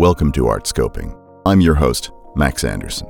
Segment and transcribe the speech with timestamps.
[0.00, 1.14] Welcome to Art Scoping.
[1.44, 3.06] I'm your host, Max Anderson.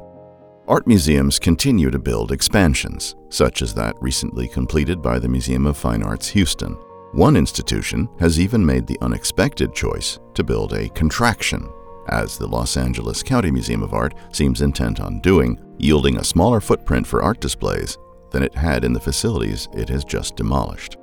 [0.67, 5.77] Art museums continue to build expansions, such as that recently completed by the Museum of
[5.77, 6.73] Fine Arts Houston.
[7.13, 11.71] One institution has even made the unexpected choice to build a contraction,
[12.09, 16.61] as the Los Angeles County Museum of Art seems intent on doing, yielding a smaller
[16.61, 17.99] footprint for art displays
[18.33, 20.97] than it had in the facilities it has just demolished.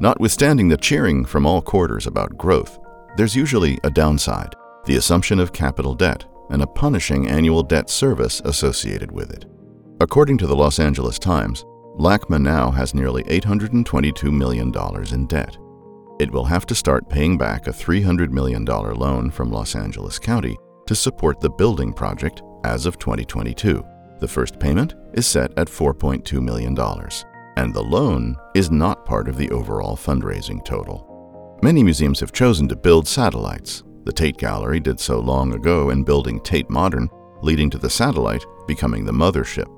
[0.00, 2.78] Notwithstanding the cheering from all quarters about growth,
[3.18, 8.40] there's usually a downside the assumption of capital debt, and a punishing annual debt service
[8.44, 9.44] associated with it.
[10.00, 11.64] According to the Los Angeles Times,
[11.98, 14.72] LACMA now has nearly $822 million
[15.12, 15.56] in debt.
[16.20, 20.56] It will have to start paying back a $300 million loan from Los Angeles County
[20.86, 23.84] to support the building project as of 2022.
[24.20, 26.78] The first payment is set at $4.2 million,
[27.56, 31.58] and the loan is not part of the overall fundraising total.
[31.62, 36.04] Many museums have chosen to build satellites the Tate Gallery did so long ago in
[36.04, 37.10] building Tate Modern,
[37.42, 39.68] leading to the satellite becoming the mothership.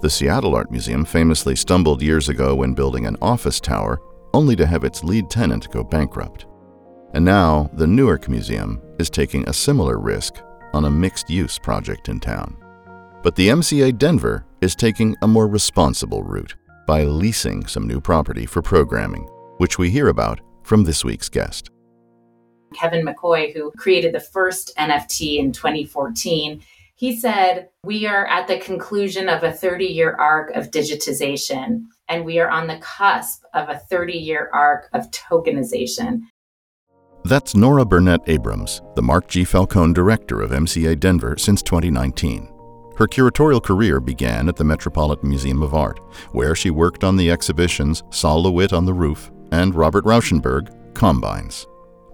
[0.00, 4.00] The Seattle Art Museum famously stumbled years ago when building an office tower,
[4.32, 6.46] only to have its lead tenant go bankrupt.
[7.14, 10.36] And now, the Newark Museum is taking a similar risk
[10.72, 12.56] on a mixed use project in town.
[13.24, 16.54] But the MCA Denver is taking a more responsible route
[16.86, 19.24] by leasing some new property for programming,
[19.56, 21.70] which we hear about from this week's guest.
[22.74, 26.62] Kevin McCoy, who created the first NFT in 2014,
[26.94, 32.24] he said, We are at the conclusion of a 30 year arc of digitization, and
[32.24, 36.22] we are on the cusp of a 30 year arc of tokenization.
[37.24, 39.44] That's Nora Burnett Abrams, the Mark G.
[39.44, 42.52] Falcone Director of MCA Denver since 2019.
[42.96, 46.00] Her curatorial career began at the Metropolitan Museum of Art,
[46.32, 51.66] where she worked on the exhibitions Sol LeWitt on the Roof and Robert Rauschenberg, Combines.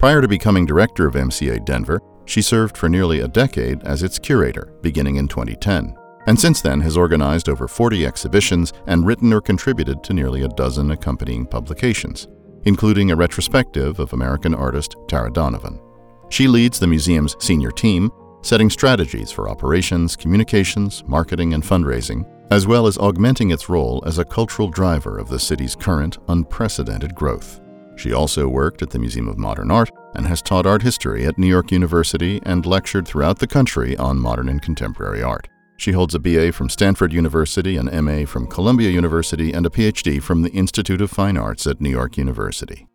[0.05, 4.19] Prior to becoming director of MCA Denver, she served for nearly a decade as its
[4.19, 5.97] curator, beginning in 2010,
[6.27, 10.49] and since then has organized over 40 exhibitions and written or contributed to nearly a
[10.49, 12.29] dozen accompanying publications,
[12.65, 15.81] including a retrospective of American artist Tara Donovan.
[16.29, 18.13] She leads the museum's senior team,
[18.43, 24.19] setting strategies for operations, communications, marketing, and fundraising, as well as augmenting its role as
[24.19, 27.63] a cultural driver of the city's current unprecedented growth.
[27.97, 31.39] She also worked at the Museum of Modern Art and has taught art history at
[31.39, 35.49] New York University and lectured throughout the country on modern and contemporary art.
[35.77, 40.23] She holds a BA from Stanford University, an MA from Columbia University, and a PhD
[40.23, 42.87] from the Institute of Fine Arts at New York University.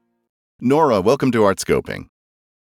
[0.61, 2.07] Nora, welcome to Artscoping.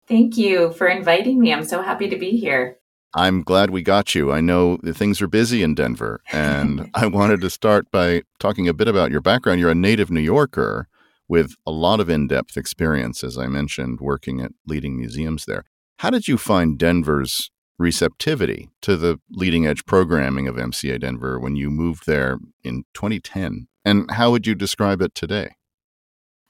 [0.09, 1.53] Thank you for inviting me.
[1.53, 2.79] I'm so happy to be here.
[3.15, 4.33] I'm glad we got you.
[4.33, 8.75] I know things are busy in Denver, and I wanted to start by talking a
[8.75, 9.61] bit about your background.
[9.61, 10.89] You're a native New Yorker,
[11.29, 15.65] with a lot of in depth experience, as I mentioned, working at leading museums there.
[15.99, 21.57] How did you find Denver's receptivity to the leading edge programming of MCA Denver when
[21.57, 23.69] you moved there in 2010?
[23.85, 25.55] And how would you describe it today?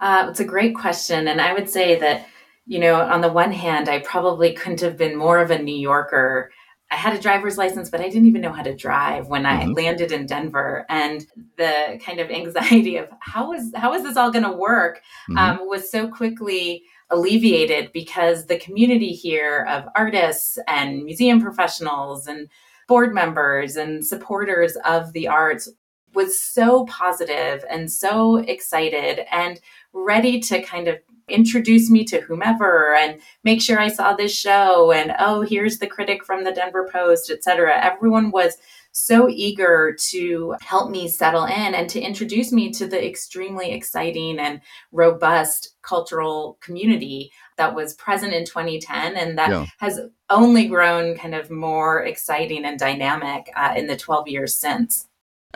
[0.00, 1.28] Uh, it's a great question.
[1.28, 2.26] And I would say that,
[2.66, 5.76] you know, on the one hand, I probably couldn't have been more of a New
[5.76, 6.50] Yorker
[6.90, 9.64] I had a driver's license, but I didn't even know how to drive when I
[9.64, 9.72] mm-hmm.
[9.72, 10.86] landed in Denver.
[10.88, 11.26] And
[11.56, 15.38] the kind of anxiety of how is how is this all going to work mm-hmm.
[15.38, 22.48] um, was so quickly alleviated because the community here of artists and museum professionals and
[22.88, 25.68] board members and supporters of the arts
[26.14, 29.60] was so positive and so excited and
[29.92, 30.98] ready to kind of
[31.28, 35.86] introduce me to whomever and make sure I saw this show and oh here's the
[35.86, 38.56] critic from the Denver Post etc everyone was
[38.98, 44.38] so eager to help me settle in and to introduce me to the extremely exciting
[44.38, 49.66] and robust cultural community that was present in 2010 and that yeah.
[49.80, 50.00] has
[50.30, 55.06] only grown kind of more exciting and dynamic uh, in the 12 years since.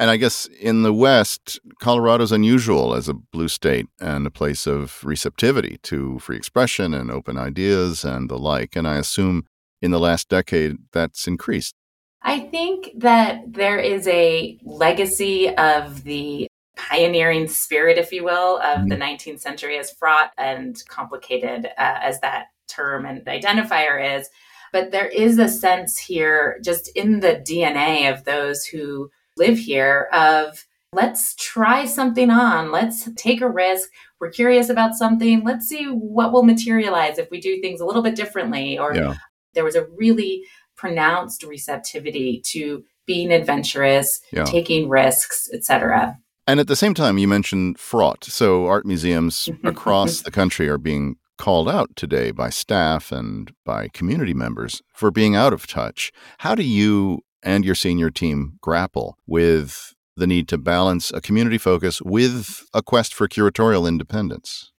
[0.01, 4.67] And I guess in the West, Colorado's unusual as a blue state and a place
[4.67, 8.77] of receptivity to free expression and open ideas and the like.
[8.77, 9.45] And I assume
[9.83, 11.75] in the last decade that's increased.
[12.23, 18.79] I think that there is a legacy of the pioneering spirit, if you will, of
[18.79, 18.89] mm-hmm.
[18.89, 24.31] the 19th century, as fraught and complicated uh, as that term and identifier is.
[24.73, 29.11] But there is a sense here, just in the DNA of those who
[29.41, 33.89] live here of let's try something on let's take a risk
[34.21, 38.03] we're curious about something let's see what will materialize if we do things a little
[38.03, 39.15] bit differently or yeah.
[39.55, 40.45] there was a really
[40.77, 44.45] pronounced receptivity to being adventurous yeah.
[44.45, 46.17] taking risks etc
[46.47, 50.79] and at the same time you mentioned fraught so art museums across the country are
[50.79, 56.13] being called out today by staff and by community members for being out of touch.
[56.41, 61.59] How do you and your senior team grapple with the need to balance a community
[61.59, 64.73] focus with a quest for curatorial independence?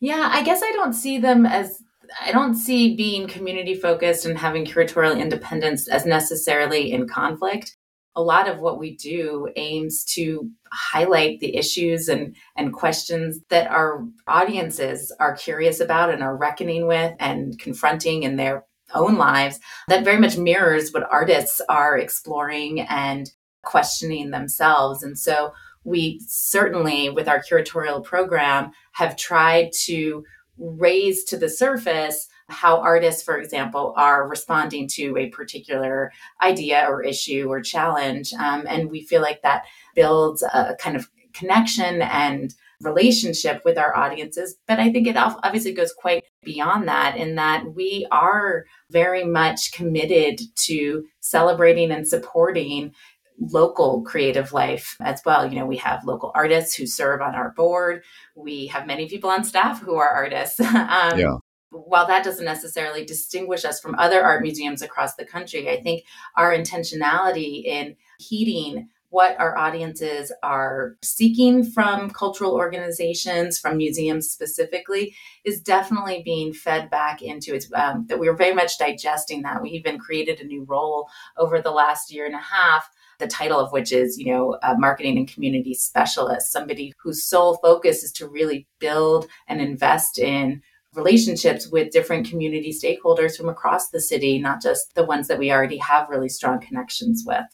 [0.00, 1.82] Yeah, I guess I don't see them as
[2.20, 7.76] I don't see being community focused and having curatorial independence as necessarily in conflict.
[8.14, 13.70] A lot of what we do aims to highlight the issues and, and questions that
[13.70, 19.60] our audiences are curious about and are reckoning with and confronting in their own lives
[19.88, 23.30] that very much mirrors what artists are exploring and
[23.62, 25.02] questioning themselves.
[25.02, 25.52] And so
[25.84, 30.24] we certainly, with our curatorial program, have tried to
[30.58, 36.12] raise to the surface how artists, for example, are responding to a particular
[36.42, 38.32] idea or issue or challenge.
[38.34, 39.64] Um, and we feel like that
[39.94, 44.56] builds a kind of connection and relationship with our audiences.
[44.66, 49.72] But I think it obviously goes quite beyond that in that we are very much
[49.72, 52.92] committed to celebrating and supporting
[53.38, 55.46] local creative life as well.
[55.46, 58.02] You know, we have local artists who serve on our board.
[58.34, 60.60] We have many people on staff who are artists.
[60.60, 61.36] um, yeah.
[61.70, 66.04] While that doesn't necessarily distinguish us from other art museums across the country, I think
[66.36, 75.14] our intentionality in heeding what our audiences are seeking from cultural organizations, from museums specifically,
[75.44, 77.66] is definitely being fed back into it.
[77.74, 79.60] Um, that we are very much digesting that.
[79.60, 82.88] We even created a new role over the last year and a half
[83.18, 87.56] the title of which is, you know, a marketing and community specialist, somebody whose sole
[87.58, 90.60] focus is to really build and invest in
[90.94, 95.52] relationships with different community stakeholders from across the city, not just the ones that we
[95.52, 97.44] already have really strong connections with.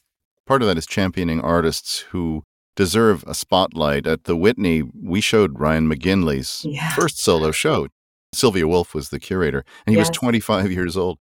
[0.49, 2.43] Part of that is championing artists who
[2.75, 4.07] deserve a spotlight.
[4.07, 6.95] At the Whitney, we showed Ryan McGinley's yeah.
[6.95, 7.89] first solo show.
[8.33, 10.09] Sylvia Wolf was the curator, and he yes.
[10.09, 11.19] was 25 years old.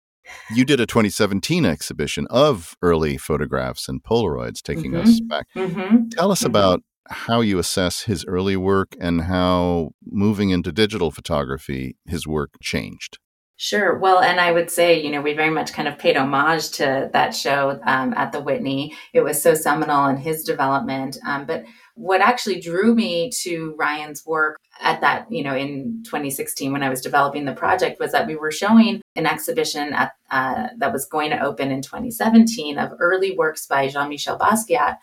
[0.53, 5.07] You did a 2017 exhibition of early photographs and Polaroids, taking mm-hmm.
[5.07, 5.47] us back.
[5.55, 6.09] Mm-hmm.
[6.09, 6.47] Tell us mm-hmm.
[6.47, 12.55] about how you assess his early work and how moving into digital photography, his work
[12.61, 13.19] changed.
[13.55, 13.97] Sure.
[13.97, 17.09] Well, and I would say, you know, we very much kind of paid homage to
[17.13, 18.95] that show um, at the Whitney.
[19.13, 21.17] It was so seminal in his development.
[21.25, 21.63] Um, but
[21.95, 26.89] what actually drew me to Ryan's work at that, you know, in 2016 when I
[26.89, 31.05] was developing the project was that we were showing an exhibition at, uh, that was
[31.05, 34.97] going to open in 2017 of early works by Jean-Michel Basquiat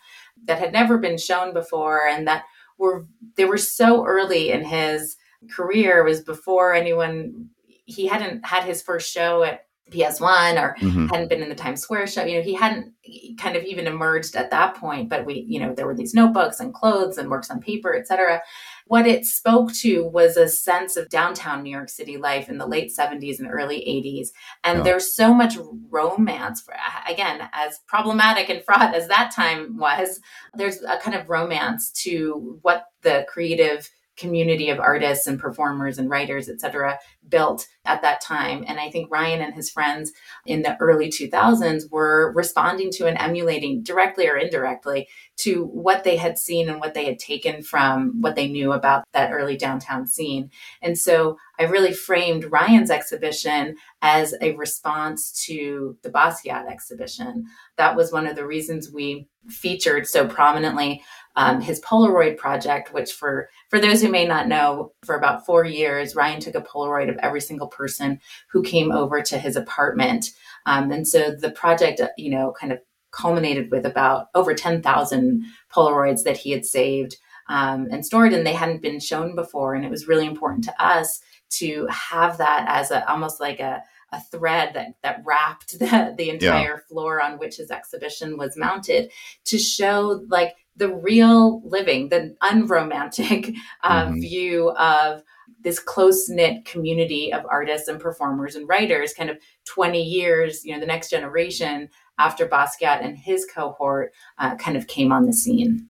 [0.45, 2.43] that had never been shown before and that
[2.77, 3.05] were
[3.35, 5.15] they were so early in his
[5.49, 7.49] career was before anyone
[7.85, 11.07] he hadn't had his first show at PS1 or mm-hmm.
[11.07, 12.23] hadn't been in the Times Square show.
[12.23, 12.93] You know, he hadn't
[13.37, 16.59] kind of even emerged at that point, but we, you know, there were these notebooks
[16.59, 18.41] and clothes and works on paper, etc.
[18.87, 22.67] What it spoke to was a sense of downtown New York City life in the
[22.67, 24.29] late 70s and early 80s.
[24.63, 24.83] And yeah.
[24.83, 25.57] there's so much
[25.89, 26.73] romance for,
[27.07, 30.19] again, as problematic and fraught as that time was,
[30.53, 36.09] there's a kind of romance to what the creative community of artists and performers and
[36.09, 38.63] writers, et cetera, built at that time.
[38.67, 40.11] And I think Ryan and his friends
[40.45, 46.17] in the early 2000s were responding to and emulating directly or indirectly to what they
[46.17, 50.05] had seen and what they had taken from what they knew about that early downtown
[50.05, 50.51] scene.
[50.81, 57.45] And so I really framed Ryan's exhibition as a response to the Basquiat exhibition.
[57.77, 61.01] That was one of the reasons we featured so prominently
[61.35, 65.65] um, his Polaroid project, which for for those who may not know, for about four
[65.65, 68.19] years, Ryan took a Polaroid of every single person
[68.51, 70.31] who came over to his apartment,
[70.65, 72.79] um, and so the project, you know, kind of
[73.11, 77.17] culminated with about over ten thousand Polaroids that he had saved
[77.47, 80.83] um, and stored, and they hadn't been shown before, and it was really important to
[80.83, 81.21] us
[81.51, 83.81] to have that as a almost like a
[84.11, 86.87] a thread that that wrapped the, the entire yeah.
[86.89, 89.11] floor on which his exhibition was mounted
[89.45, 93.53] to show like the real living, the unromantic
[93.83, 94.19] uh, mm-hmm.
[94.19, 95.21] view of
[95.63, 100.73] this close knit community of artists and performers and writers, kind of 20 years, you
[100.73, 105.33] know, the next generation after Basquiat and his cohort uh, kind of came on the
[105.33, 105.89] scene.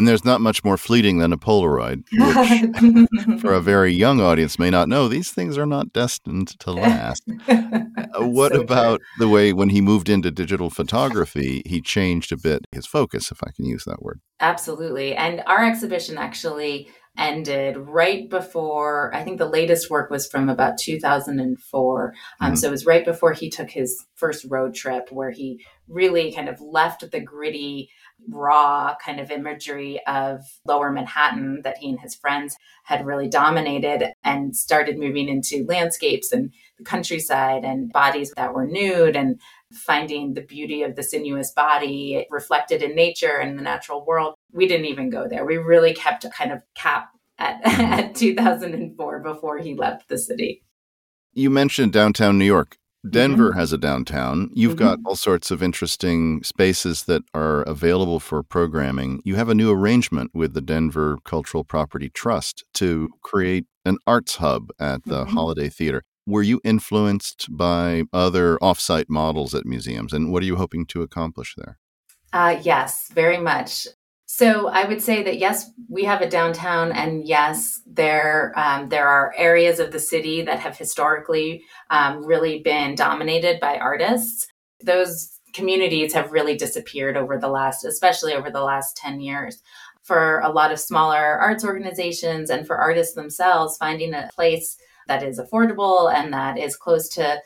[0.00, 2.04] And there's not much more fleeting than a Polaroid,
[3.28, 5.08] which for a very young audience may not know.
[5.08, 7.22] These things are not destined to last.
[8.12, 9.26] Uh, what so about true.
[9.26, 13.40] the way when he moved into digital photography, he changed a bit his focus, if
[13.44, 14.20] I can use that word?
[14.40, 15.14] Absolutely.
[15.14, 20.78] And our exhibition actually ended right before I think the latest work was from about
[20.78, 22.14] 2004.
[22.40, 22.56] Um, mm-hmm.
[22.56, 26.48] So it was right before he took his first road trip where he really kind
[26.48, 27.90] of left the gritty
[28.28, 34.12] raw kind of imagery of lower Manhattan that he and his friends had really dominated
[34.24, 39.40] and started moving into landscapes and the countryside and bodies that were nude and
[39.72, 44.34] finding the beauty of the sinuous body reflected in nature and the natural world.
[44.52, 45.44] We didn't even go there.
[45.44, 50.64] We really kept a kind of cap at, at 2004 before he left the city.
[51.32, 52.79] You mentioned downtown New York.
[53.08, 53.58] Denver mm-hmm.
[53.58, 54.50] has a downtown.
[54.52, 54.84] You've mm-hmm.
[54.84, 59.22] got all sorts of interesting spaces that are available for programming.
[59.24, 64.36] You have a new arrangement with the Denver Cultural Property Trust to create an arts
[64.36, 65.34] hub at the mm-hmm.
[65.34, 66.02] Holiday Theater.
[66.26, 71.02] Were you influenced by other offsite models at museums, and what are you hoping to
[71.02, 71.78] accomplish there?
[72.32, 73.88] Uh, yes, very much.
[74.32, 79.08] So I would say that yes, we have a downtown, and yes, there um, there
[79.08, 84.46] are areas of the city that have historically um, really been dominated by artists.
[84.84, 89.60] Those communities have really disappeared over the last, especially over the last ten years.
[90.04, 94.76] For a lot of smaller arts organizations and for artists themselves, finding a place
[95.08, 97.42] that is affordable and that is close to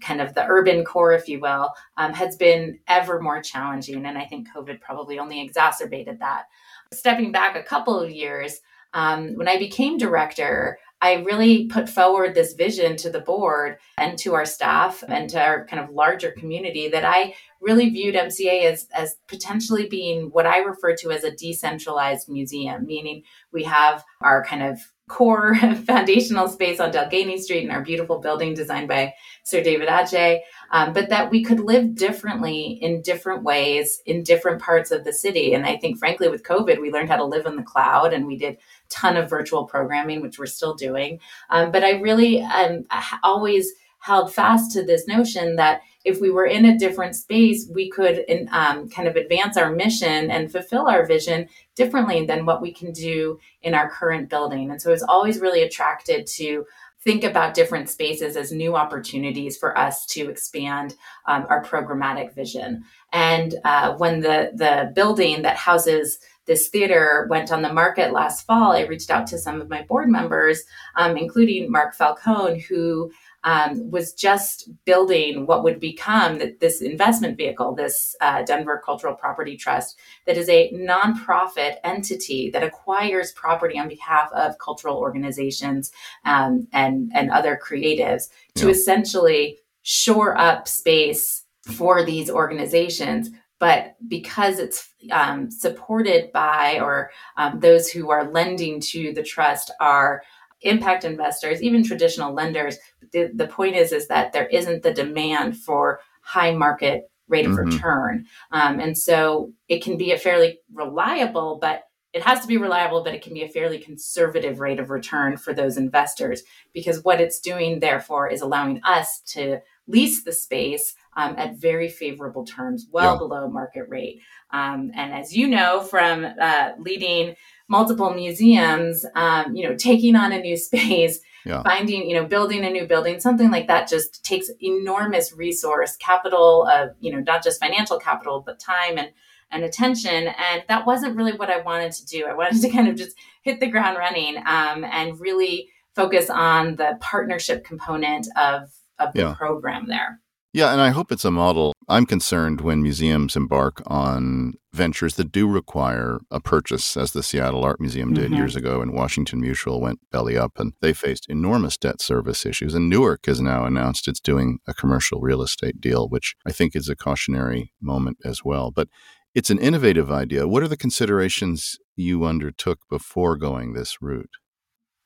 [0.00, 4.06] kind of the urban core, if you will, um, has been ever more challenging.
[4.06, 6.44] And I think COVID probably only exacerbated that.
[6.92, 8.60] Stepping back a couple of years,
[8.94, 14.16] um, when I became director, I really put forward this vision to the board and
[14.20, 18.62] to our staff and to our kind of larger community that I really viewed MCA
[18.64, 24.02] as, as potentially being what I refer to as a decentralized museum, meaning we have
[24.22, 25.54] our kind of core
[25.86, 30.92] foundational space on Delgany Street in our beautiful building designed by Sir David Adjaye, um,
[30.92, 35.52] but that we could live differently in different ways in different parts of the city.
[35.52, 38.26] And I think, frankly, with COVID, we learned how to live in the cloud and
[38.26, 38.58] we did a
[38.88, 41.20] ton of virtual programming, which we're still doing.
[41.50, 42.86] Um, but I really um,
[43.22, 47.90] always held fast to this notion that if we were in a different space, we
[47.90, 52.72] could um, kind of advance our mission and fulfill our vision differently than what we
[52.72, 54.70] can do in our current building.
[54.70, 56.66] And so I was always really attracted to
[57.04, 60.94] think about different spaces as new opportunities for us to expand
[61.26, 62.82] um, our programmatic vision.
[63.12, 68.46] And uh, when the the building that houses this theater went on the market last
[68.46, 70.62] fall, I reached out to some of my board members,
[70.96, 73.10] um, including Mark Falcone, who
[73.44, 79.56] um, was just building what would become this investment vehicle, this uh, Denver Cultural Property
[79.56, 85.92] Trust, that is a nonprofit entity that acquires property on behalf of cultural organizations
[86.24, 88.24] um, and, and other creatives
[88.54, 88.72] to yeah.
[88.72, 91.44] essentially shore up space
[91.76, 98.80] for these organizations but because it's um, supported by or um, those who are lending
[98.80, 100.22] to the trust are
[100.64, 102.76] impact investors, even traditional lenders.
[103.12, 107.52] The, the point is, is that there isn't the demand for high market rate of
[107.52, 107.70] mm-hmm.
[107.70, 108.26] return.
[108.50, 113.02] Um, and so it can be a fairly reliable, but it has to be reliable,
[113.02, 116.42] but it can be a fairly conservative rate of return for those investors
[116.72, 121.88] because what it's doing, therefore, is allowing us to lease the space um, at very
[121.88, 123.18] favorable terms, well yeah.
[123.18, 124.20] below market rate.
[124.52, 127.34] Um, and as you know from uh, leading
[127.68, 131.62] multiple museums, um, you know, taking on a new space, yeah.
[131.62, 136.66] finding, you know, building a new building, something like that just takes enormous resource, capital
[136.66, 139.10] of, you know, not just financial capital, but time and
[139.50, 140.26] and attention.
[140.26, 142.26] And that wasn't really what I wanted to do.
[142.26, 146.76] I wanted to kind of just hit the ground running um, and really focus on
[146.76, 149.34] the partnership component of of the yeah.
[149.34, 150.20] program there.
[150.52, 151.72] Yeah, and I hope it's a model.
[151.88, 157.64] I'm concerned when museums embark on ventures that do require a purchase, as the Seattle
[157.64, 158.34] Art Museum did mm-hmm.
[158.34, 162.74] years ago, and Washington Mutual went belly up, and they faced enormous debt service issues.
[162.74, 166.74] And Newark has now announced it's doing a commercial real estate deal, which I think
[166.74, 168.70] is a cautionary moment as well.
[168.70, 168.88] But
[169.34, 170.48] it's an innovative idea.
[170.48, 174.30] What are the considerations you undertook before going this route?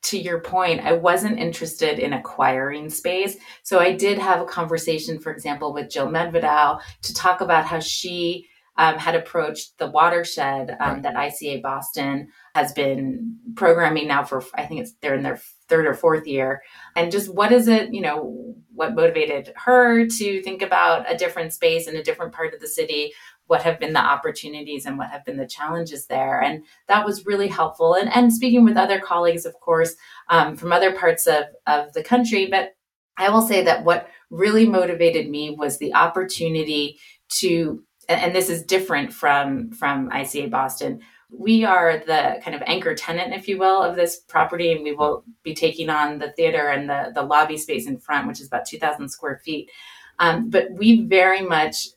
[0.01, 3.37] To your point, I wasn't interested in acquiring space.
[3.63, 7.81] So I did have a conversation, for example, with Jill Medvedow to talk about how
[7.81, 11.03] she um, had approached the watershed um, right.
[11.03, 15.85] that ICA Boston has been programming now for, I think it's they're in their third
[15.85, 16.63] or fourth year.
[16.95, 21.53] And just what is it, you know, what motivated her to think about a different
[21.53, 23.13] space in a different part of the city?
[23.49, 26.41] What have been the opportunities and what have been the challenges there.
[26.41, 27.95] And that was really helpful.
[27.95, 29.97] And, and speaking with other colleagues, of course,
[30.29, 32.47] um, from other parts of, of the country.
[32.47, 32.77] But
[33.17, 36.99] I will say that what really motivated me was the opportunity
[37.41, 41.01] to, and this is different from, from ICA Boston.
[41.31, 44.93] We are the kind of anchor tenant, if you will, of this property, and we
[44.93, 48.47] will be taking on the theater and the, the lobby space in front, which is
[48.47, 49.71] about 2,000 square feet.
[50.19, 51.89] Um, but we very much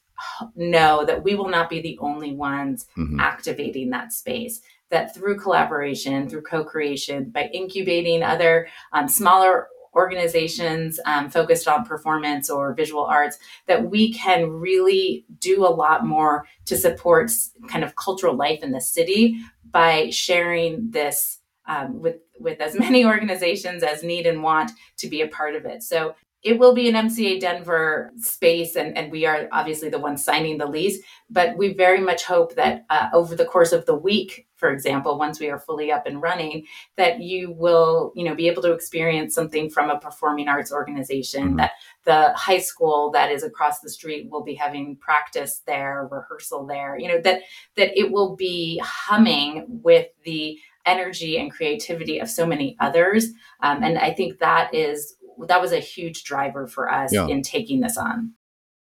[0.55, 3.19] know that we will not be the only ones mm-hmm.
[3.19, 11.29] activating that space that through collaboration through co-creation by incubating other um, smaller organizations um,
[11.29, 13.37] focused on performance or visual arts
[13.67, 17.31] that we can really do a lot more to support
[17.67, 19.37] kind of cultural life in the city
[19.69, 25.21] by sharing this um, with with as many organizations as need and want to be
[25.21, 25.83] a part of it.
[25.83, 30.23] So it will be an MCA Denver space, and, and we are obviously the ones
[30.23, 30.99] signing the lease.
[31.29, 35.19] But we very much hope that uh, over the course of the week, for example,
[35.19, 36.65] once we are fully up and running,
[36.97, 41.49] that you will, you know, be able to experience something from a performing arts organization.
[41.49, 41.57] Mm-hmm.
[41.57, 41.71] That
[42.05, 46.97] the high school that is across the street will be having practice there, rehearsal there.
[46.97, 47.41] You know that
[47.75, 53.27] that it will be humming with the energy and creativity of so many others.
[53.61, 55.15] Um, and I think that is
[55.47, 57.27] that was a huge driver for us yeah.
[57.27, 58.33] in taking this on.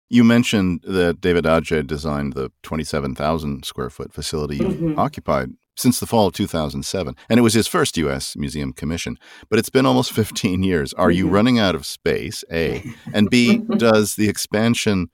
[0.08, 4.98] You mentioned that David Adjaye designed the 27,000 square foot facility you mm-hmm.
[4.98, 7.16] occupied since the fall of 2007.
[7.28, 8.36] And it was his first U.S.
[8.36, 9.18] museum commission.
[9.48, 10.92] But it's been almost 15 years.
[10.94, 11.18] Are mm-hmm.
[11.18, 12.44] you running out of space?
[12.52, 12.84] A.
[13.12, 15.08] And B, does the expansion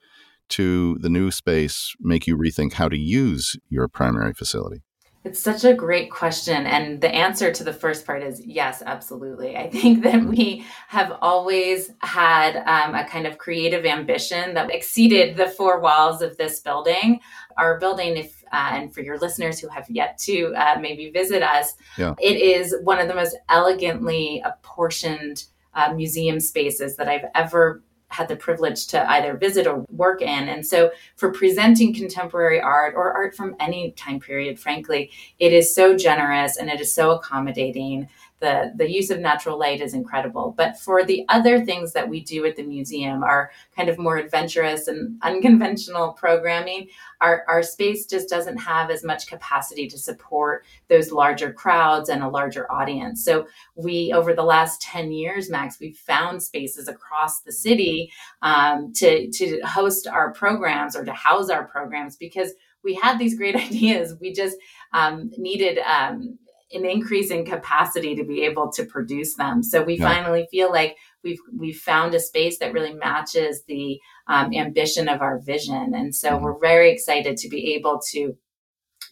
[0.50, 4.82] to the new space make you rethink how to use your primary facility?
[5.22, 6.66] It's such a great question.
[6.66, 9.56] And the answer to the first part is yes, absolutely.
[9.56, 15.36] I think that we have always had um, a kind of creative ambition that exceeded
[15.36, 17.20] the four walls of this building.
[17.58, 21.42] Our building, if uh, and for your listeners who have yet to uh, maybe visit
[21.42, 22.14] us, yeah.
[22.18, 28.29] it is one of the most elegantly apportioned uh, museum spaces that I've ever had
[28.29, 30.49] the privilege to either visit or work in.
[30.49, 35.75] And so, for presenting contemporary art or art from any time period, frankly, it is
[35.75, 38.09] so generous and it is so accommodating
[38.40, 40.54] the the use of natural light is incredible.
[40.56, 44.16] But for the other things that we do at the museum our kind of more
[44.16, 46.88] adventurous and unconventional programming.
[47.20, 52.23] Our, our space just doesn't have as much capacity to support those larger crowds and
[52.23, 53.25] a larger audience.
[53.25, 58.11] So we over the last 10 years max we've found spaces across the city
[58.42, 63.37] um, to to host our programs or to house our programs because we had these
[63.37, 64.14] great ideas.
[64.20, 64.57] We just
[64.92, 66.38] um, needed um,
[66.72, 69.62] an increase in capacity to be able to produce them.
[69.62, 70.09] So we yeah.
[70.09, 75.20] finally feel like we've we've found a space that really matches the um, ambition of
[75.20, 76.44] our vision, and so mm-hmm.
[76.44, 78.37] we're very excited to be able to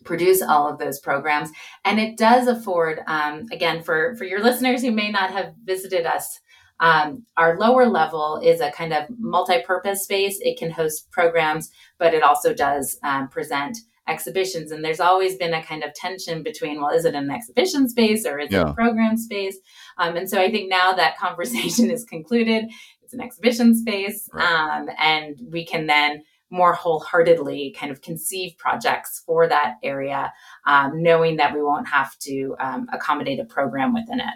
[0.04, 1.50] produce all of those programs.
[1.84, 6.06] And it does afford, um, again, for for your listeners who may not have visited
[6.06, 6.40] us.
[6.80, 10.38] Um, our lower level is a kind of multi-purpose space.
[10.40, 15.54] It can host programs, but it also does um, present exhibitions and there's always been
[15.54, 18.62] a kind of tension between well is it an exhibition space or is yeah.
[18.62, 19.58] it a program space
[19.98, 22.64] um, and so i think now that conversation is concluded
[23.02, 24.44] it's an exhibition space right.
[24.44, 30.32] um, and we can then more wholeheartedly kind of conceive projects for that area
[30.66, 34.34] um, knowing that we won't have to um, accommodate a program within it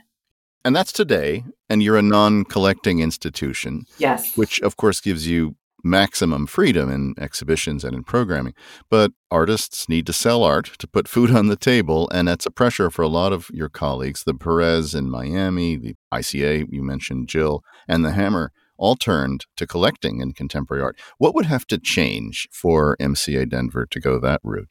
[0.64, 6.46] and that's today and you're a non-collecting institution yes which of course gives you maximum
[6.46, 8.54] freedom in exhibitions and in programming.
[8.90, 12.50] But artists need to sell art to put food on the table, and that's a
[12.50, 14.24] pressure for a lot of your colleagues.
[14.24, 19.66] The Perez in Miami, the ICA, you mentioned Jill, and the Hammer all turned to
[19.66, 20.98] collecting in contemporary art.
[21.18, 24.70] What would have to change for MCA Denver to go that route?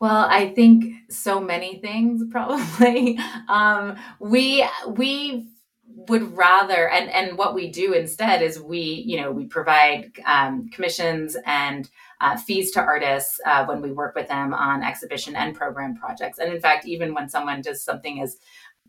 [0.00, 3.18] Well, I think so many things probably.
[3.48, 5.46] Um, we we
[5.86, 10.68] would rather and and what we do instead is we you know we provide um,
[10.70, 11.90] commissions and
[12.20, 16.38] uh, fees to artists uh, when we work with them on exhibition and program projects.
[16.38, 18.36] And in fact even when someone does something as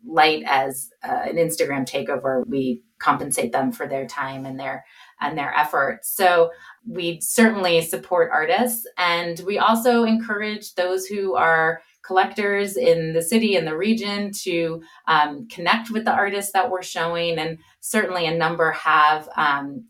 [0.05, 4.83] light as uh, an instagram takeover we compensate them for their time and their
[5.21, 6.51] and their efforts so
[6.85, 13.55] we certainly support artists and we also encourage those who are collectors in the city
[13.55, 17.39] and the region to um, connect with the artists that we're showing.
[17.39, 19.85] And certainly a number have um,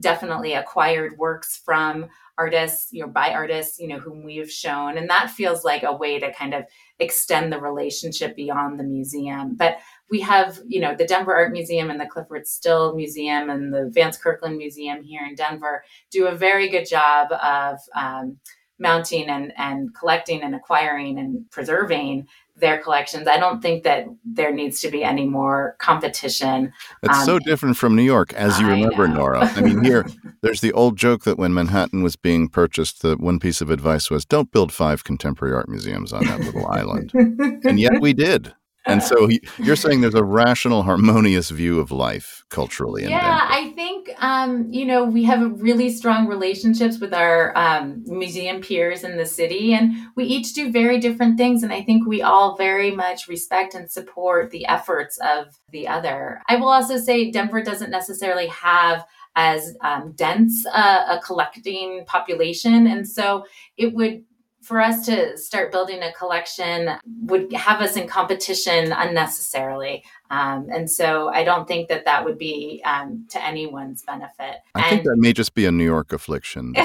[0.00, 2.06] definitely acquired works from
[2.38, 4.96] artists, you know, by artists, you know, whom we've shown.
[4.96, 6.64] And that feels like a way to kind of
[7.00, 9.56] extend the relationship beyond the museum.
[9.56, 13.74] But we have, you know, the Denver Art Museum and the Clyfford Still Museum and
[13.74, 18.38] the Vance Kirkland Museum here in Denver do a very good job of um,
[18.78, 23.28] mounting and, and collecting and acquiring and preserving their collections.
[23.28, 26.72] I don't think that there needs to be any more competition.
[27.02, 29.44] It's um, so different from New York, as you remember, Nora.
[29.44, 30.06] I mean, here,
[30.42, 34.10] there's the old joke that when Manhattan was being purchased, the one piece of advice
[34.10, 37.12] was don't build five contemporary art museums on that little island.
[37.14, 38.54] And yet we did.
[38.86, 43.04] And so he, you're saying there's a rational, harmonious view of life culturally.
[43.04, 43.72] yeah, I
[44.18, 49.26] um, you know, we have really strong relationships with our um, museum peers in the
[49.26, 51.62] city, and we each do very different things.
[51.62, 56.42] And I think we all very much respect and support the efforts of the other.
[56.48, 59.04] I will also say Denver doesn't necessarily have
[59.36, 62.88] as um, dense uh, a collecting population.
[62.88, 63.44] And so
[63.76, 64.24] it would
[64.68, 66.90] for us to start building a collection
[67.22, 70.04] would have us in competition unnecessarily.
[70.30, 74.56] Um, and so I don't think that that would be um, to anyone's benefit.
[74.74, 76.74] I and think that may just be a New York affliction.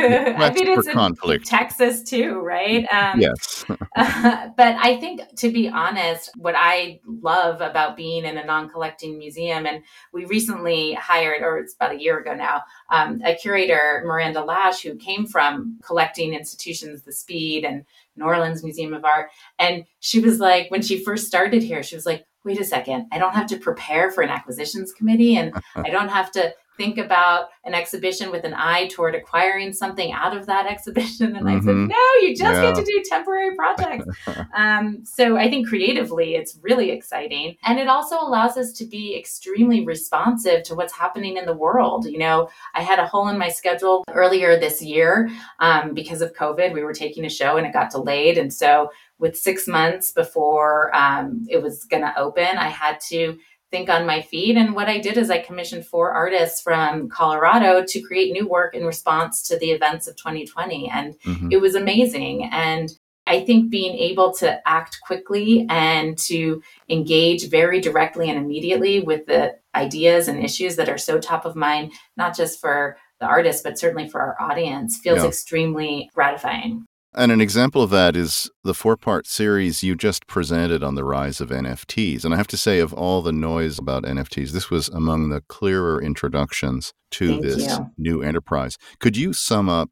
[0.36, 1.46] I mean, it's conflict.
[1.46, 2.86] Texas too, right?
[2.92, 3.64] Um, yes.
[3.68, 9.18] uh, but I think, to be honest, what I love about being in a non-collecting
[9.18, 9.82] museum, and
[10.12, 14.82] we recently hired, or it's about a year ago now, um, a curator, Miranda Lash,
[14.82, 17.84] who came from collecting institutions, the Speed and
[18.16, 21.94] New Orleans Museum of Art, and she was like, when she first started here, she
[21.94, 25.52] was like wait a second, I don't have to prepare for an acquisitions committee and
[25.76, 30.36] I don't have to think about an exhibition with an eye toward acquiring something out
[30.36, 31.36] of that exhibition.
[31.36, 31.48] And mm-hmm.
[31.48, 31.86] I said, mm-hmm.
[31.88, 32.72] no, you just yeah.
[32.72, 34.06] get to do temporary projects.
[34.54, 37.56] um, so I think creatively, it's really exciting.
[37.64, 42.06] And it also allows us to be extremely responsive to what's happening in the world.
[42.06, 46.34] You know, I had a hole in my schedule earlier this year um, because of
[46.34, 46.72] COVID.
[46.72, 48.38] We were taking a show and it got delayed.
[48.38, 53.38] And so with six months before um, it was going to open, I had to
[53.70, 54.56] think on my feet.
[54.56, 58.74] And what I did is I commissioned four artists from Colorado to create new work
[58.74, 60.88] in response to the events of 2020.
[60.88, 61.48] And mm-hmm.
[61.50, 62.48] it was amazing.
[62.52, 62.90] And
[63.26, 69.26] I think being able to act quickly and to engage very directly and immediately with
[69.26, 73.64] the ideas and issues that are so top of mind, not just for the artist,
[73.64, 75.28] but certainly for our audience, feels yeah.
[75.28, 76.85] extremely gratifying.
[77.16, 81.04] And an example of that is the four part series you just presented on the
[81.04, 82.24] rise of NFTs.
[82.24, 85.40] And I have to say, of all the noise about NFTs, this was among the
[85.48, 87.90] clearer introductions to Thank this you.
[87.96, 88.76] new enterprise.
[89.00, 89.88] Could you sum up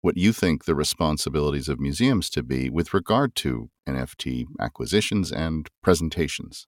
[0.00, 5.68] what you think the responsibilities of museums to be with regard to NFT acquisitions and
[5.84, 6.66] presentations?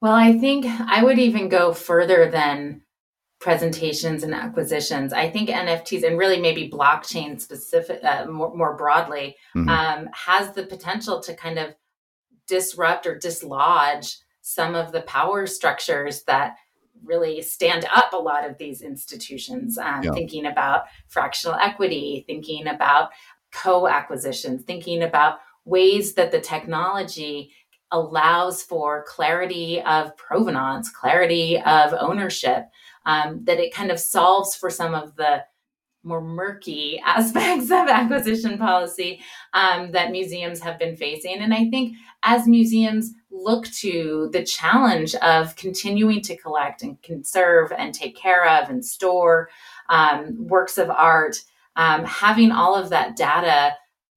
[0.00, 2.82] Well, I think I would even go further than
[3.40, 5.12] presentations and acquisitions.
[5.14, 9.68] I think NFTs and really maybe blockchain specific uh, more, more, broadly mm-hmm.
[9.68, 11.74] um, has the potential to kind of
[12.46, 16.56] disrupt or dislodge some of the power structures that
[17.02, 19.78] really stand up a lot of these institutions.
[19.78, 20.12] Um, yeah.
[20.12, 23.10] Thinking about fractional equity, thinking about
[23.52, 27.52] co-acquisitions, thinking about ways that the technology
[27.90, 32.66] allows for clarity of provenance, clarity of ownership,
[33.10, 35.44] um, that it kind of solves for some of the
[36.02, 39.20] more murky aspects of acquisition policy
[39.52, 41.38] um, that museums have been facing.
[41.38, 47.72] And I think as museums look to the challenge of continuing to collect and conserve
[47.72, 49.50] and take care of and store
[49.88, 51.36] um, works of art,
[51.76, 53.74] um, having all of that data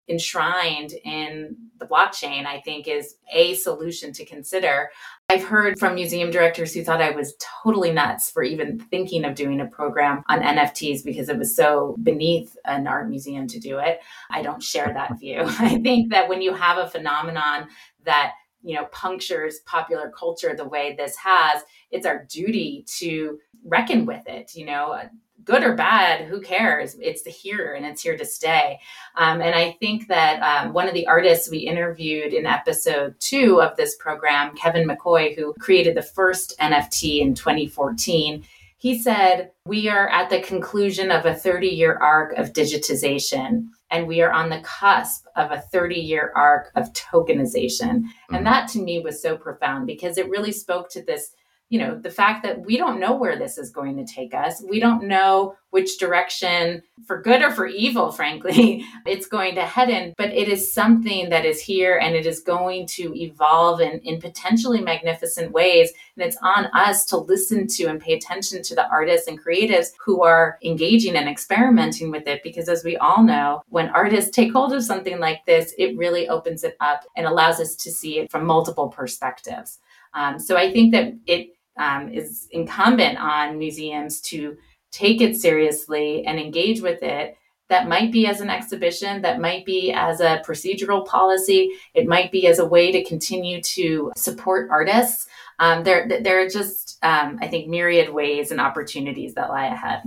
[0.07, 4.89] enshrined in the blockchain, I think is a solution to consider.
[5.29, 9.35] I've heard from museum directors who thought I was totally nuts for even thinking of
[9.35, 13.79] doing a program on NFTs because it was so beneath an art museum to do
[13.79, 13.99] it.
[14.29, 15.41] I don't share that view.
[15.59, 17.67] I think that when you have a phenomenon
[18.05, 24.05] that you know punctures popular culture the way this has it's our duty to reckon
[24.05, 24.97] with it you know
[25.43, 26.95] good or bad, who cares?
[26.99, 28.79] It's the here and it's here to stay.
[29.15, 33.61] Um, and I think that um, one of the artists we interviewed in episode two
[33.61, 38.43] of this program, Kevin McCoy, who created the first NFT in 2014,
[38.83, 44.07] he said, We are at the conclusion of a 30 year arc of digitization, and
[44.07, 48.01] we are on the cusp of a 30 year arc of tokenization.
[48.01, 48.35] Mm-hmm.
[48.35, 51.31] And that to me was so profound because it really spoke to this
[51.73, 54.61] you know the fact that we don't know where this is going to take us.
[54.69, 59.89] We don't know which direction for good or for evil frankly it's going to head
[59.89, 60.13] in.
[60.15, 64.21] But it is something that is here and it is going to evolve in, in
[64.21, 65.91] potentially magnificent ways.
[66.15, 69.87] And it's on us to listen to and pay attention to the artists and creatives
[70.05, 72.43] who are engaging and experimenting with it.
[72.43, 76.29] Because as we all know when artists take hold of something like this it really
[76.29, 79.79] opens it up and allows us to see it from multiple perspectives.
[80.13, 84.57] Um, so I think that it um, is incumbent on museums to
[84.93, 87.35] take it seriously and engage with it.
[87.69, 92.31] That might be as an exhibition that might be as a procedural policy it might
[92.31, 95.27] be as a way to continue to support artists.
[95.59, 100.03] Um, there, there are just um, i think myriad ways and opportunities that lie ahead.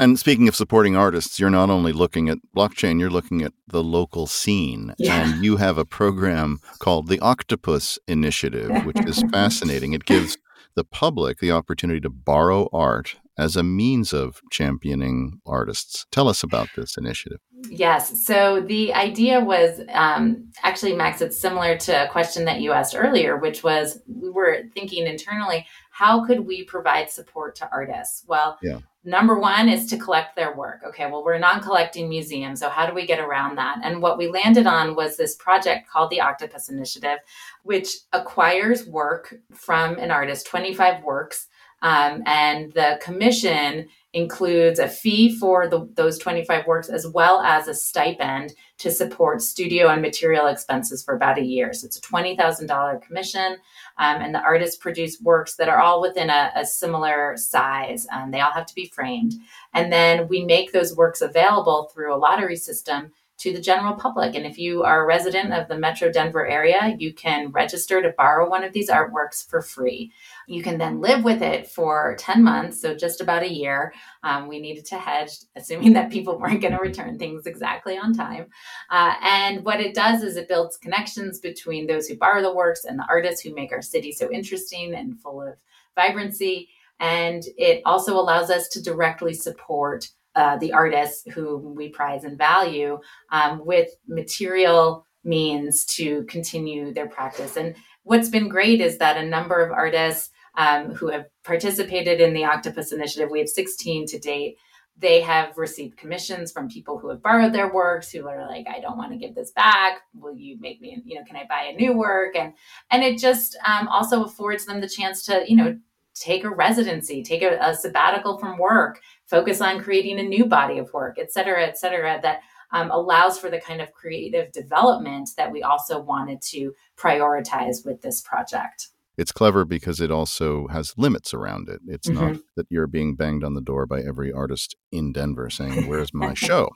[0.00, 3.84] And speaking of supporting artists you're not only looking at blockchain you're looking at the
[3.84, 4.94] local scene.
[4.98, 5.22] Yeah.
[5.22, 9.92] and you have a program called the octopus initiative which is fascinating.
[9.92, 10.36] It gives
[10.78, 16.04] the public the opportunity to borrow art as a means of championing artists.
[16.10, 17.38] Tell us about this initiative.
[17.70, 18.24] Yes.
[18.24, 22.96] So the idea was um, actually, Max, it's similar to a question that you asked
[22.96, 28.24] earlier, which was we were thinking internally, how could we provide support to artists?
[28.28, 28.78] Well, yeah.
[29.04, 30.82] number one is to collect their work.
[30.86, 32.54] Okay, well, we're a non collecting museum.
[32.54, 33.78] So how do we get around that?
[33.82, 37.18] And what we landed on was this project called the Octopus Initiative,
[37.64, 41.48] which acquires work from an artist, 25 works.
[41.82, 47.68] Um, and the commission includes a fee for the, those 25 works as well as
[47.68, 51.72] a stipend to support studio and material expenses for about a year.
[51.74, 53.58] So it's a $20,000 commission.
[53.98, 58.06] Um, and the artists produce works that are all within a, a similar size.
[58.10, 59.34] Um, they all have to be framed.
[59.74, 64.34] And then we make those works available through a lottery system to the general public.
[64.34, 68.12] And if you are a resident of the Metro Denver area, you can register to
[68.16, 70.12] borrow one of these artworks for free.
[70.48, 73.94] You can then live with it for 10 months, so just about a year.
[74.24, 78.12] Um, we needed to hedge, assuming that people weren't going to return things exactly on
[78.12, 78.46] time.
[78.90, 82.84] Uh, and what it does is it builds connections between those who borrow the works
[82.84, 85.54] and the artists who make our city so interesting and full of
[85.94, 86.68] vibrancy.
[87.00, 92.38] And it also allows us to directly support uh, the artists who we prize and
[92.38, 92.98] value
[93.30, 97.56] um, with material means to continue their practice.
[97.56, 102.34] And what's been great is that a number of artists um, who have participated in
[102.34, 104.56] the Octopus Initiative, we have 16 to date.
[104.96, 108.80] They have received commissions from people who have borrowed their works, who are like, "I
[108.80, 110.00] don't want to give this back.
[110.12, 111.00] Will you make me?
[111.04, 112.54] You know, can I buy a new work?" And
[112.90, 115.78] and it just um, also affords them the chance to, you know,
[116.18, 120.78] take a residency, take a, a, sabbatical from work, focus on creating a new body
[120.78, 122.40] of work, et cetera, et cetera, that
[122.72, 128.02] um, allows for the kind of creative development that we also wanted to prioritize with
[128.02, 128.88] this project.
[129.16, 131.80] It's clever because it also has limits around it.
[131.88, 132.24] It's mm-hmm.
[132.24, 136.14] not that you're being banged on the door by every artist in Denver saying, Where's
[136.14, 136.70] my show?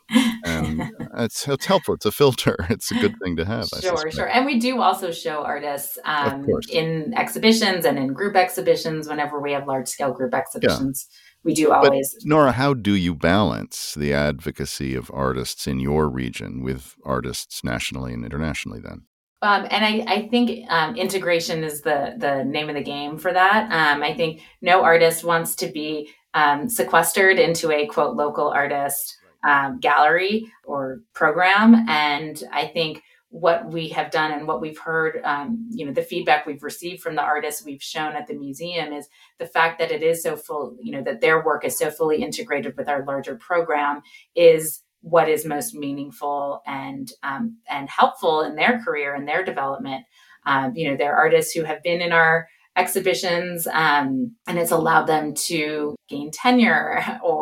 [0.45, 1.95] and it's, it's helpful.
[1.95, 2.57] It's a filter.
[2.69, 3.69] It's a good thing to have.
[3.81, 4.29] Sure, sure.
[4.29, 9.53] And we do also show artists um, in exhibitions and in group exhibitions whenever we
[9.53, 11.07] have large scale group exhibitions.
[11.09, 12.15] Yeah we do always.
[12.15, 17.65] But Nora, how do you balance the advocacy of artists in your region with artists
[17.65, 19.03] nationally and internationally then?
[19.43, 23.33] Um, and I, I think um, integration is the the name of the game for
[23.33, 23.65] that.
[23.73, 29.19] Um, I think no artist wants to be um, sequestered into a quote local artist
[29.45, 33.03] um, gallery or program, and I think
[33.33, 37.03] what we have done and what we've heard, um, you know, the feedback we've received
[37.03, 40.37] from the artists we've shown at the museum is the fact that it is so
[40.37, 44.03] full, you know, that their work is so fully integrated with our larger program
[44.35, 50.05] is what is most meaningful and um, and helpful in their career and their development.
[50.45, 55.07] Um, you know, they're artists who have been in our exhibitions um, and it's allowed
[55.07, 57.42] them to gain tenure or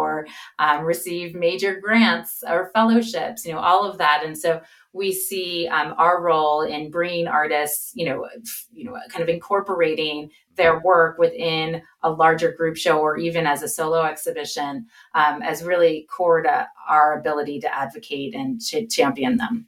[0.59, 4.61] um, receive major grants or fellowships you know all of that and so
[4.92, 8.28] we see um, our role in bringing artists, you know,
[8.72, 13.62] you know, kind of incorporating their work within a larger group show or even as
[13.62, 19.37] a solo exhibition um, as really core to our ability to advocate and to champion
[19.37, 19.66] them.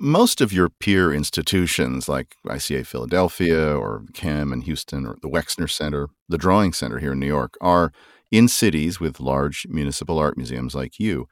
[0.00, 5.70] Most of your peer institutions like ICA Philadelphia or CAM in Houston or the Wexner
[5.70, 7.92] Center, the Drawing Center here in New York, are
[8.34, 11.28] in cities with large municipal art museums like you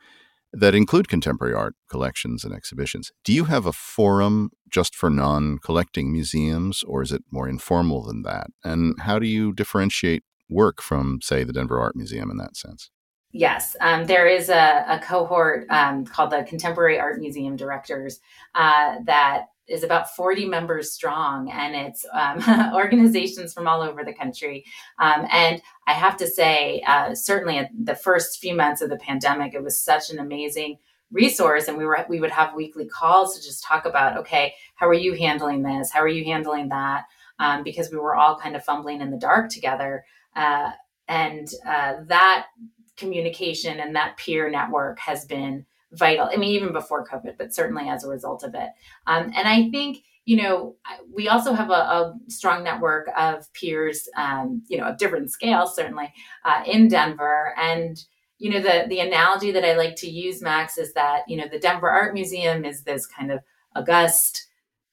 [0.52, 3.10] that include contemporary art collections and exhibitions.
[3.24, 8.04] Do you have a forum just for non collecting museums, or is it more informal
[8.04, 8.48] than that?
[8.62, 12.90] And how do you differentiate work from, say, the Denver Art Museum in that sense?
[13.32, 18.20] Yes, um, there is a, a cohort um, called the Contemporary Art Museum Directors
[18.54, 24.12] uh, that is about 40 members strong and it's um, organizations from all over the
[24.12, 24.64] country.
[24.98, 28.96] Um, and i have to say uh, certainly in the first few months of the
[28.96, 30.78] pandemic it was such an amazing
[31.10, 34.88] resource and we were we would have weekly calls to just talk about okay how
[34.88, 35.92] are you handling this?
[35.92, 37.04] How are you handling that?
[37.38, 40.04] Um, because we were all kind of fumbling in the dark together.
[40.34, 40.72] Uh,
[41.06, 42.46] and uh, that
[42.96, 46.28] communication and that peer network has been vital.
[46.32, 48.70] I mean, even before COVID, but certainly as a result of it.
[49.06, 50.76] Um, and I think, you know,
[51.12, 55.74] we also have a, a strong network of peers, um, you know, of different scales,
[55.74, 56.12] certainly
[56.44, 57.54] uh, in Denver.
[57.58, 57.96] And,
[58.38, 61.48] you know, the, the analogy that I like to use, Max, is that, you know,
[61.50, 63.40] the Denver Art Museum is this kind of
[63.74, 64.46] august,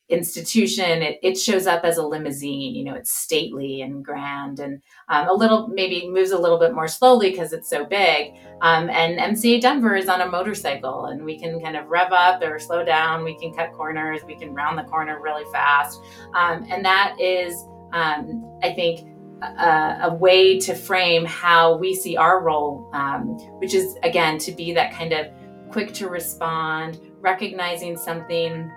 [0.09, 2.75] institution, it, it shows up as a limousine.
[2.75, 6.73] You know, it's stately and grand and um, a little, maybe moves a little bit
[6.73, 8.33] more slowly because it's so big.
[8.61, 12.41] Um, and MCA Denver is on a motorcycle and we can kind of rev up
[12.41, 13.23] or slow down.
[13.23, 14.21] We can cut corners.
[14.25, 16.01] We can round the corner really fast.
[16.35, 17.53] Um, and that is,
[17.93, 19.07] um, I think,
[19.41, 24.51] a, a, way to frame how we see our role, um, which is again to
[24.51, 25.27] be that kind of
[25.71, 28.69] quick to respond, recognizing something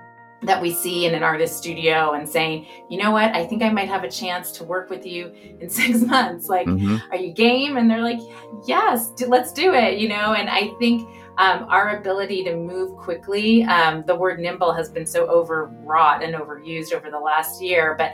[0.42, 3.70] that we see in an artist studio and saying, you know what, I think I
[3.70, 6.48] might have a chance to work with you in six months.
[6.48, 6.96] Like, mm-hmm.
[7.10, 7.76] are you game?
[7.76, 8.20] And they're like,
[8.66, 10.34] yes, let's do it, you know?
[10.34, 15.06] And I think um, our ability to move quickly, um, the word nimble has been
[15.06, 18.12] so overwrought and overused over the last year, but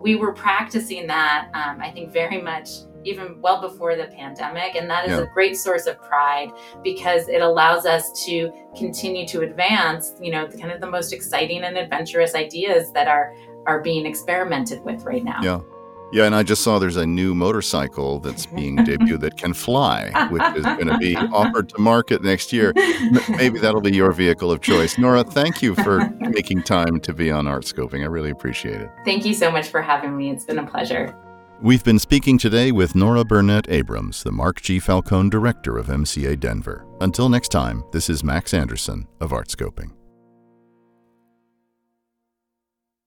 [0.00, 2.68] we were practicing that, um, I think, very much
[3.04, 4.74] even well before the pandemic.
[4.74, 5.24] And that is yeah.
[5.24, 10.46] a great source of pride because it allows us to continue to advance, you know,
[10.46, 13.34] kind of the most exciting and adventurous ideas that are
[13.66, 15.40] are being experimented with right now.
[15.42, 15.60] Yeah.
[16.12, 20.10] Yeah, and I just saw there's a new motorcycle that's being debuted that can fly,
[20.28, 22.74] which is going to be offered to market next year.
[23.30, 24.98] Maybe that'll be your vehicle of choice.
[24.98, 28.02] Nora, thank you for making time to be on Artscoping.
[28.02, 28.90] I really appreciate it.
[29.06, 30.30] Thank you so much for having me.
[30.30, 31.16] It's been a pleasure.
[31.62, 34.80] We've been speaking today with Nora Burnett Abrams, the Mark G.
[34.80, 36.84] Falcone Director of MCA Denver.
[37.00, 39.92] Until next time, this is Max Anderson of Artscoping.